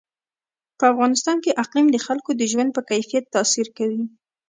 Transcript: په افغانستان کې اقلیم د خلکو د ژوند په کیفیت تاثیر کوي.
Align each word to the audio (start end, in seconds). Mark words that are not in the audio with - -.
په 0.79 0.83
افغانستان 0.93 1.37
کې 1.43 1.57
اقلیم 1.63 1.87
د 1.91 1.97
خلکو 2.05 2.29
د 2.35 2.41
ژوند 2.51 2.69
په 2.73 2.81
کیفیت 2.89 3.25
تاثیر 3.35 3.67
کوي. 3.77 4.03